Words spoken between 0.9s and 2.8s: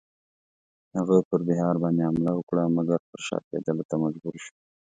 هغه پر بیهار باندی حمله وکړه